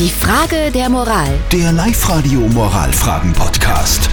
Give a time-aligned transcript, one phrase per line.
[0.00, 1.28] Die Frage der Moral.
[1.52, 4.08] Der Live-Radio Moralfragen-Podcast.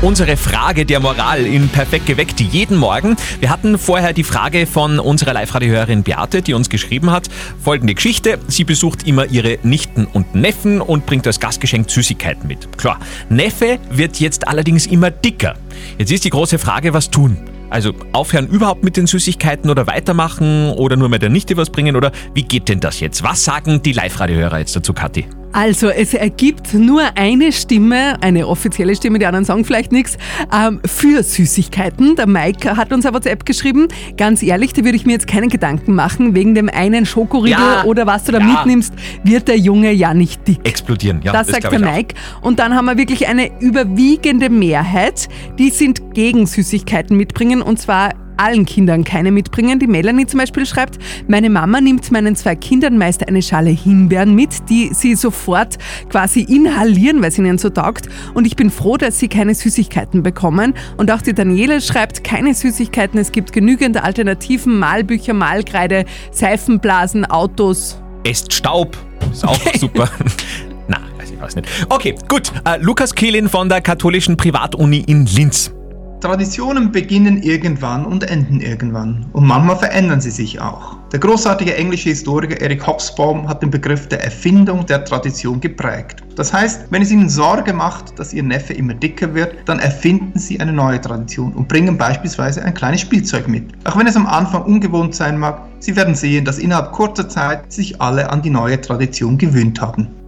[0.00, 3.16] Unsere Frage der Moral in Perfekt geweckt jeden Morgen.
[3.40, 7.26] Wir hatten vorher die Frage von unserer Live-Radio-Hörerin Beate, die uns geschrieben hat.
[7.60, 8.38] Folgende Geschichte.
[8.46, 12.78] Sie besucht immer ihre Nichten und Neffen und bringt als Gastgeschenk Süßigkeiten mit.
[12.78, 15.56] Klar, Neffe wird jetzt allerdings immer dicker.
[15.98, 17.49] Jetzt ist die große Frage, was tun?
[17.70, 21.96] Also aufhören überhaupt mit den Süßigkeiten oder weitermachen oder nur mit der Nichte was bringen
[21.96, 23.22] oder wie geht denn das jetzt?
[23.22, 25.26] Was sagen die Live-Radio-Hörer jetzt dazu, Kathi?
[25.52, 30.16] Also es ergibt nur eine Stimme, eine offizielle Stimme, die anderen sagen vielleicht nichts,
[30.52, 32.14] ähm, für Süßigkeiten.
[32.14, 33.88] Der Mike hat uns eine WhatsApp geschrieben.
[34.16, 36.34] Ganz ehrlich, da würde ich mir jetzt keinen Gedanken machen.
[36.34, 38.44] Wegen dem einen Schokoriegel Ja, oder was du da ja.
[38.44, 38.94] mitnimmst,
[39.24, 40.60] wird der Junge ja nicht dick.
[40.62, 41.32] Explodieren, ja.
[41.32, 41.92] das, sagt glaub der ich auch.
[41.96, 42.14] Mike.
[42.42, 48.10] Und dann haben wir wirklich eine überwiegende Mehrheit, die sind gegen Süßigkeiten mitbringen und zwar
[48.40, 49.78] allen Kindern keine mitbringen.
[49.78, 54.34] Die Melanie zum Beispiel schreibt, meine Mama nimmt meinen zwei Kindern meist eine Schale Himbeeren
[54.34, 58.08] mit, die sie sofort quasi inhalieren, weil es ihnen so taugt.
[58.34, 60.74] Und ich bin froh, dass sie keine Süßigkeiten bekommen.
[60.96, 68.00] Und auch die Daniele schreibt, keine Süßigkeiten, es gibt genügend Alternativen, Malbücher, Malkreide, Seifenblasen, Autos.
[68.24, 68.96] Esst Staub.
[69.32, 70.08] Ist auch super.
[70.88, 71.68] Na, weiß ich was nicht.
[71.88, 72.52] Okay, gut.
[72.64, 75.72] Äh, Lukas Kehlin von der katholischen Privatuni in Linz.
[76.20, 79.24] Traditionen beginnen irgendwann und enden irgendwann.
[79.32, 80.98] Und manchmal verändern sie sich auch.
[81.12, 86.22] Der großartige englische Historiker Eric Hobsbawm hat den Begriff der Erfindung der Tradition geprägt.
[86.36, 90.38] Das heißt, wenn es Ihnen Sorge macht, dass Ihr Neffe immer dicker wird, dann erfinden
[90.38, 93.70] Sie eine neue Tradition und bringen beispielsweise ein kleines Spielzeug mit.
[93.84, 97.72] Auch wenn es am Anfang ungewohnt sein mag, Sie werden sehen, dass innerhalb kurzer Zeit
[97.72, 100.19] sich alle an die neue Tradition gewöhnt haben.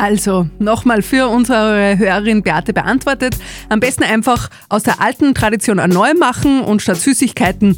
[0.00, 3.36] Also, nochmal für unsere Hörerin Beate beantwortet.
[3.68, 7.76] Am besten einfach aus der alten Tradition eine neue machen und statt Süßigkeiten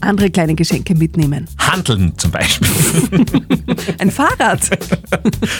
[0.00, 1.46] andere kleine Geschenke mitnehmen.
[1.58, 2.68] Handeln zum Beispiel.
[3.98, 4.60] Ein Fahrrad.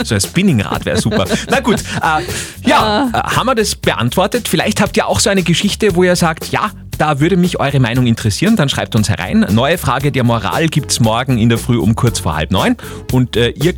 [0.04, 1.26] So ein Spinningrad wäre super.
[1.50, 2.22] Na gut, äh,
[2.68, 4.48] ja, äh, haben wir das beantwortet?
[4.48, 7.80] Vielleicht habt ihr auch so eine Geschichte, wo ihr sagt, ja, da würde mich eure
[7.80, 9.46] Meinung interessieren, dann schreibt uns herein.
[9.50, 12.76] Neue Frage der Moral gibt's morgen in der Früh um kurz vor halb neun.
[13.12, 13.74] Und äh, ihr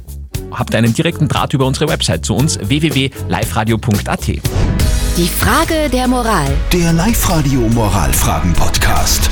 [0.58, 4.26] habt einen direkten Draht über unsere Website zu uns www.liveradio.at.
[4.26, 6.50] Die Frage der Moral.
[6.72, 9.30] Der Live-Radio Moralfragen-Podcast.